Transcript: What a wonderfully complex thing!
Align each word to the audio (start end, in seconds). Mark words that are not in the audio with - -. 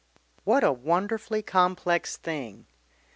What 0.45 0.63
a 0.63 0.71
wonderfully 0.71 1.43
complex 1.43 2.17
thing! 2.17 2.65